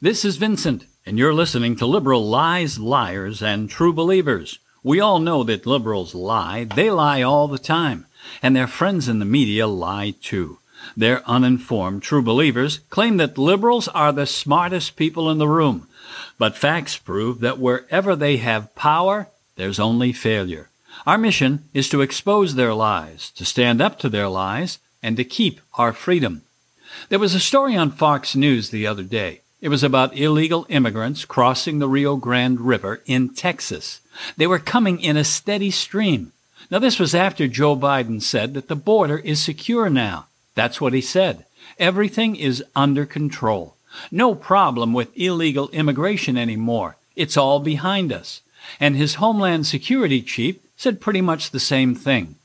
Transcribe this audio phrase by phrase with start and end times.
[0.00, 4.60] This is Vincent, and you're listening to Liberal Lies, Liars, and True Believers.
[4.84, 6.62] We all know that liberals lie.
[6.62, 8.06] They lie all the time.
[8.40, 10.60] And their friends in the media lie too.
[10.96, 15.88] Their uninformed true believers claim that liberals are the smartest people in the room.
[16.38, 19.26] But facts prove that wherever they have power,
[19.56, 20.68] there's only failure.
[21.08, 25.24] Our mission is to expose their lies, to stand up to their lies, and to
[25.24, 26.42] keep our freedom.
[27.08, 29.40] There was a story on Fox News the other day.
[29.60, 34.00] It was about illegal immigrants crossing the Rio Grande River in Texas.
[34.36, 36.32] They were coming in a steady stream.
[36.70, 40.26] Now, this was after Joe Biden said that the border is secure now.
[40.54, 41.44] That's what he said.
[41.78, 43.74] Everything is under control.
[44.12, 46.96] No problem with illegal immigration anymore.
[47.16, 48.42] It's all behind us.
[48.78, 52.36] And his Homeland Security chief said pretty much the same thing.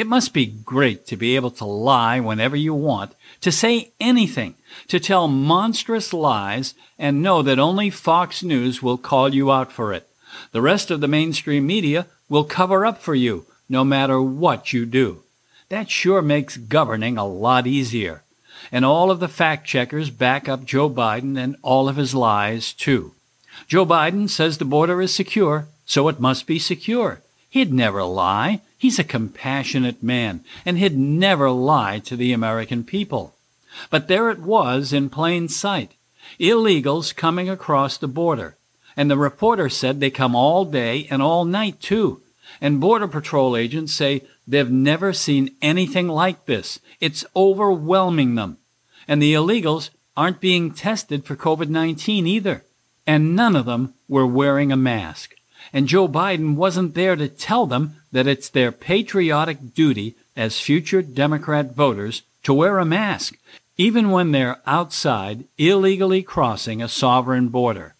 [0.00, 4.54] It must be great to be able to lie whenever you want, to say anything,
[4.88, 9.92] to tell monstrous lies, and know that only Fox News will call you out for
[9.92, 10.08] it.
[10.52, 14.86] The rest of the mainstream media will cover up for you, no matter what you
[14.86, 15.22] do.
[15.68, 18.22] That sure makes governing a lot easier.
[18.72, 22.72] And all of the fact checkers back up Joe Biden and all of his lies,
[22.72, 23.12] too.
[23.66, 27.20] Joe Biden says the border is secure, so it must be secure.
[27.50, 28.62] He'd never lie.
[28.80, 33.34] He's a compassionate man, and he'd never lie to the American people.
[33.90, 35.96] But there it was in plain sight.
[36.40, 38.56] Illegals coming across the border.
[38.96, 42.22] And the reporter said they come all day and all night, too.
[42.58, 46.80] And Border Patrol agents say they've never seen anything like this.
[47.00, 48.56] It's overwhelming them.
[49.06, 52.64] And the illegals aren't being tested for COVID 19 either.
[53.06, 55.34] And none of them were wearing a mask
[55.72, 61.02] and Joe Biden wasn't there to tell them that it's their patriotic duty as future
[61.02, 63.36] Democrat voters to wear a mask,
[63.76, 67.94] even when they're outside illegally crossing a sovereign border.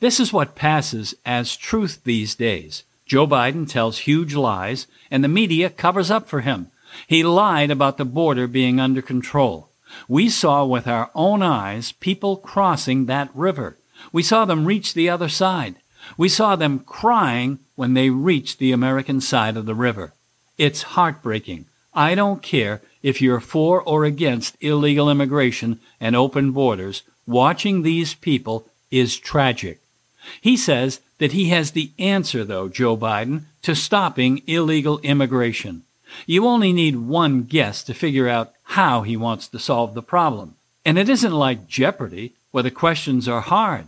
[0.00, 2.84] This is what passes as truth these days.
[3.06, 6.68] Joe Biden tells huge lies, and the media covers up for him.
[7.06, 9.68] He lied about the border being under control.
[10.08, 13.76] We saw with our own eyes people crossing that river.
[14.12, 15.76] We saw them reach the other side.
[16.16, 20.12] We saw them crying when they reached the American side of the river.
[20.58, 21.66] It's heartbreaking.
[21.94, 27.02] I don't care if you're for or against illegal immigration and open borders.
[27.26, 29.80] Watching these people is tragic.
[30.40, 35.82] He says that he has the answer, though, Joe Biden, to stopping illegal immigration.
[36.26, 40.56] You only need one guess to figure out how he wants to solve the problem.
[40.84, 43.86] And it isn't like Jeopardy, where the questions are hard.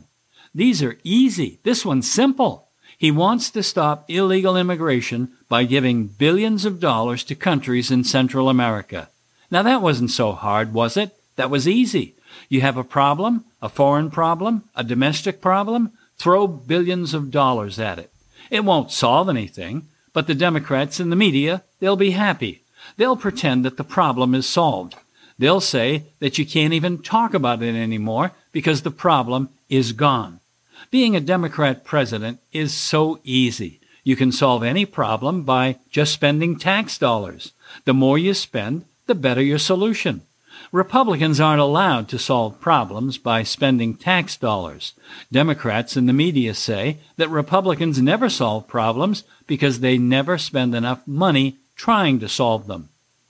[0.54, 1.58] These are easy.
[1.64, 2.68] This one's simple.
[2.96, 8.48] He wants to stop illegal immigration by giving billions of dollars to countries in Central
[8.48, 9.08] America.
[9.50, 11.16] Now that wasn't so hard, was it?
[11.36, 12.14] That was easy.
[12.48, 17.98] You have a problem, a foreign problem, a domestic problem, throw billions of dollars at
[17.98, 18.10] it.
[18.50, 22.62] It won't solve anything, but the Democrats and the media, they'll be happy.
[22.96, 24.94] They'll pretend that the problem is solved.
[25.38, 30.38] They'll say that you can't even talk about it anymore because the problem is gone.
[30.90, 33.80] Being a Democrat president is so easy.
[34.02, 37.52] You can solve any problem by just spending tax dollars.
[37.84, 40.22] The more you spend, the better your solution.
[40.72, 44.92] Republicans aren't allowed to solve problems by spending tax dollars.
[45.30, 51.06] Democrats and the media say that Republicans never solve problems because they never spend enough
[51.06, 52.88] money trying to solve them.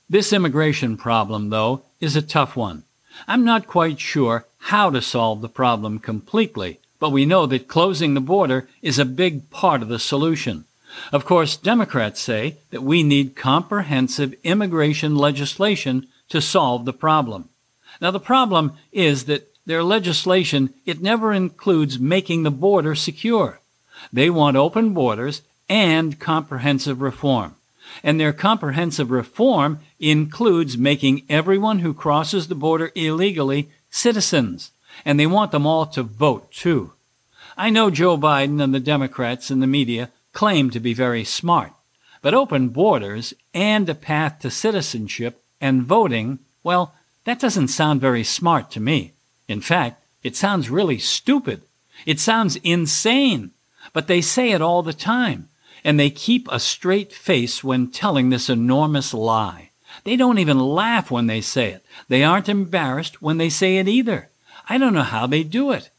[0.09, 2.85] This immigration problem, though, is a tough one.
[3.29, 8.15] I'm not quite sure how to solve the problem completely, but we know that closing
[8.15, 10.65] the border is a big part of the solution.
[11.13, 17.51] Of course, Democrats say that we need comprehensive immigration legislation to solve the problem.
[18.01, 23.61] Now, the problem is that their legislation, it never includes making the border secure.
[24.11, 27.55] They want open borders and comprehensive reform.
[28.03, 34.71] And their comprehensive reform includes making everyone who crosses the border illegally citizens.
[35.05, 36.94] And they want them all to vote, too.
[37.57, 41.73] I know Joe Biden and the Democrats and the media claim to be very smart,
[42.21, 48.25] but open borders and a path to citizenship and voting, well, that doesn't sound very
[48.25, 49.13] smart to me.
[49.49, 51.63] In fact, it sounds really stupid.
[52.07, 53.53] It sounds insane.
[53.93, 55.49] But they say it all the time,
[55.85, 59.71] and they keep a straight face when telling this enormous lie.
[60.03, 61.85] They don't even laugh when they say it.
[62.09, 64.29] They aren't embarrassed when they say it either.
[64.69, 65.91] I don't know how they do it.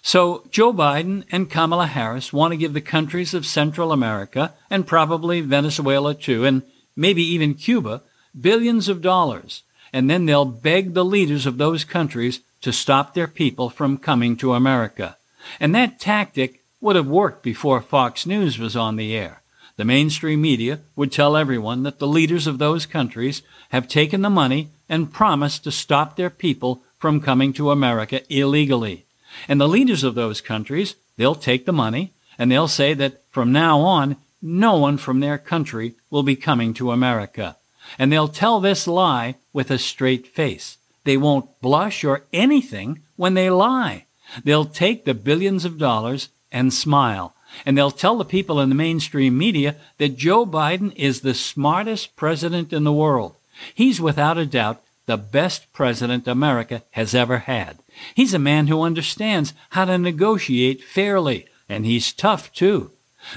[0.00, 4.86] So Joe Biden and Kamala Harris want to give the countries of Central America and
[4.86, 6.62] probably Venezuela too, and
[6.96, 8.02] maybe even Cuba,
[8.38, 9.62] billions of dollars.
[9.92, 14.36] And then they'll beg the leaders of those countries to stop their people from coming
[14.38, 15.16] to America.
[15.60, 19.42] And that tactic would have worked before Fox News was on the air.
[19.76, 24.30] The mainstream media would tell everyone that the leaders of those countries have taken the
[24.30, 29.06] money and promised to stop their people from coming to America illegally.
[29.48, 33.52] And the leaders of those countries, they'll take the money and they'll say that from
[33.52, 37.56] now on, no one from their country will be coming to America.
[37.98, 40.78] And they'll tell this lie with a straight face.
[41.04, 44.06] They won't blush or anything when they lie.
[44.44, 47.34] They'll take the billions of dollars and smile.
[47.66, 52.16] And they'll tell the people in the mainstream media that Joe Biden is the smartest
[52.16, 53.36] president in the world.
[53.74, 57.78] He's without a doubt the best president America has ever had.
[58.14, 62.90] He's a man who understands how to negotiate fairly, and he's tough too.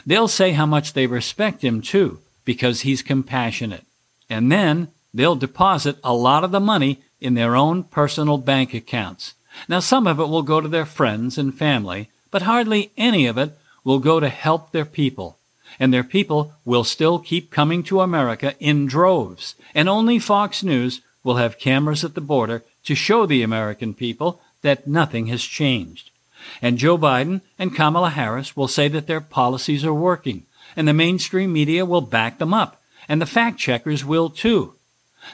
[0.06, 3.86] They'll say how much they respect him too, because he's compassionate.
[4.30, 9.34] And then they'll deposit a lot of the money in their own personal bank accounts.
[9.68, 13.38] Now, some of it will go to their friends and family, but hardly any of
[13.38, 15.38] it will go to help their people.
[15.80, 19.56] And their people will still keep coming to America in droves.
[19.74, 24.40] And only Fox News will have cameras at the border to show the American people
[24.62, 26.12] that nothing has changed.
[26.62, 30.44] And Joe Biden and Kamala Harris will say that their policies are working,
[30.76, 32.80] and the mainstream media will back them up,
[33.10, 34.76] and the fact checkers will too.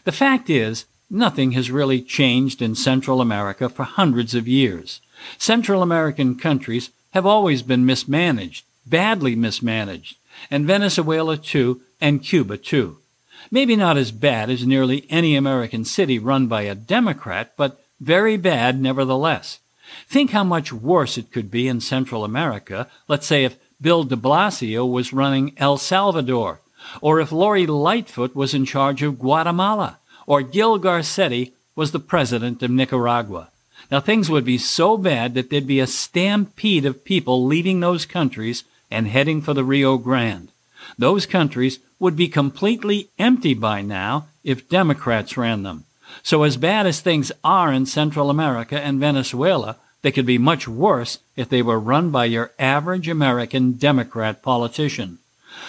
[0.06, 5.02] The fact is, nothing has really changed in Central America for hundreds of years.
[5.38, 10.16] Central American countries have always been mismanaged, badly mismanaged,
[10.50, 13.01] and Venezuela too, and Cuba too.
[13.50, 18.38] Maybe not as bad as nearly any American city run by a Democrat, but very
[18.38, 19.60] bad nevertheless.
[20.08, 24.16] Think how much worse it could be in Central America, let's say if Bill de
[24.16, 26.62] Blasio was running El Salvador,
[27.02, 32.62] or if Lori Lightfoot was in charge of Guatemala, or Gil Garcetti was the president
[32.64, 33.50] of Nicaragua.
[33.90, 38.06] Now things would be so bad that there'd be a stampede of people leaving those
[38.06, 40.52] countries and heading for the Rio Grande.
[40.98, 45.86] Those countries would be completely empty by now if Democrats ran them.
[46.24, 50.68] So as bad as things are in Central America and Venezuela, they could be much
[50.68, 55.20] worse if they were run by your average American Democrat politician.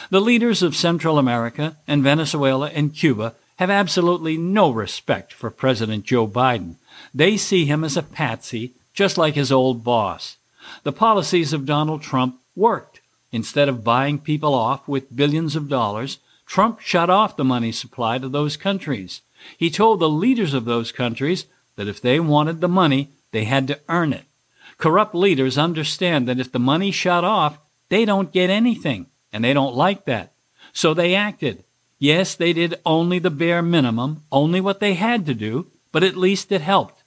[0.08, 6.04] The leaders of Central America and Venezuela and Cuba have absolutely no respect for President
[6.06, 6.76] Joe Biden.
[7.14, 10.38] They see him as a patsy, just like his old boss.
[10.82, 12.91] The policies of Donald Trump worked.
[13.32, 18.18] Instead of buying people off with billions of dollars, Trump shut off the money supply
[18.18, 19.22] to those countries.
[19.56, 21.46] He told the leaders of those countries
[21.76, 24.24] that if they wanted the money, they had to earn it.
[24.76, 27.58] Corrupt leaders understand that if the money shut off,
[27.88, 30.32] they don't get anything, and they don't like that.
[30.72, 31.64] So they acted.
[31.98, 36.16] Yes, they did only the bare minimum, only what they had to do, but at
[36.16, 37.02] least it helped.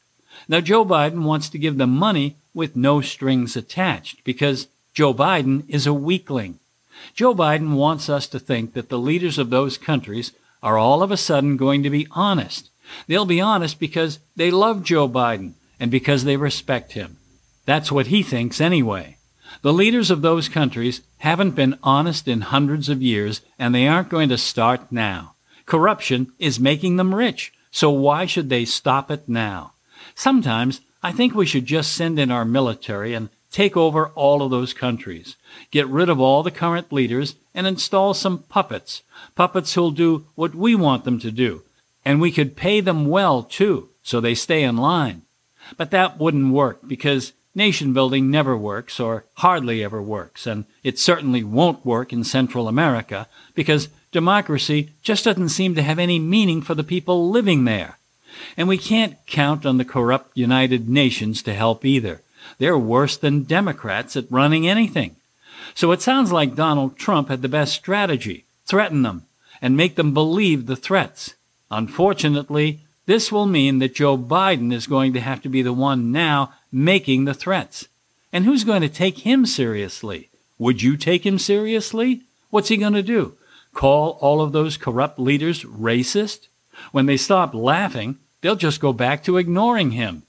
[0.47, 5.65] Now, Joe Biden wants to give them money with no strings attached because Joe Biden
[5.67, 6.57] is a weakling.
[7.13, 10.31] Joe Biden wants us to think that the leaders of those countries
[10.63, 12.69] are all of a sudden going to be honest.
[13.05, 17.17] They'll be honest because they love Joe Biden and because they respect him.
[17.65, 19.17] That's what he thinks anyway.
[19.63, 24.09] The leaders of those countries haven't been honest in hundreds of years, and they aren't
[24.09, 25.35] going to start now.
[25.65, 29.73] Corruption is making them rich, so why should they stop it now?
[30.13, 34.51] Sometimes I think we should just send in our military and take over all of
[34.51, 35.37] those countries,
[35.71, 39.01] get rid of all the current leaders, and install some puppets,
[39.33, 41.63] puppets who'll do what we want them to do.
[42.03, 45.21] And we could pay them well, too, so they stay in line.
[45.77, 50.99] But that wouldn't work because nation building never works or hardly ever works, and it
[50.99, 56.61] certainly won't work in Central America because democracy just doesn't seem to have any meaning
[56.61, 57.99] for the people living there.
[58.57, 62.21] And we can't count on the corrupt United Nations to help either.
[62.57, 65.15] They're worse than Democrats at running anything.
[65.73, 69.23] So it sounds like Donald Trump had the best strategy threaten them
[69.61, 71.35] and make them believe the threats.
[71.69, 76.11] Unfortunately, this will mean that Joe Biden is going to have to be the one
[76.11, 77.87] now making the threats.
[78.31, 80.29] And who's going to take him seriously?
[80.57, 82.21] Would you take him seriously?
[82.49, 83.37] What's he going to do?
[83.75, 86.47] call all of those corrupt leaders racist?
[86.91, 90.23] When they stop laughing, they'll just go back to ignoring him.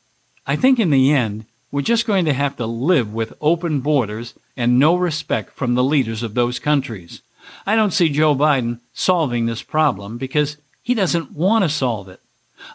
[0.46, 4.34] I think in the end, we're just going to have to live with open borders
[4.56, 7.22] and no respect from the leaders of those countries.
[7.66, 12.20] I don't see Joe Biden solving this problem because he doesn't want to solve it.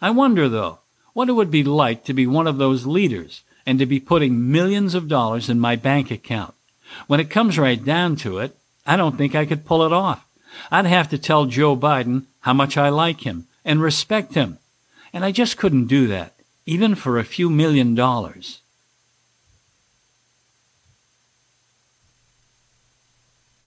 [0.02, 0.80] I wonder, though,
[1.14, 4.52] what it would be like to be one of those leaders and to be putting
[4.52, 6.54] millions of dollars in my bank account.
[7.08, 8.56] When it comes right down to it,
[8.86, 10.26] I don't think I could pull it off.
[10.72, 14.58] I'd have to tell Joe Biden how much I like him and respect him.
[15.14, 16.34] And I just couldn't do that,
[16.66, 18.61] even for a few million dollars.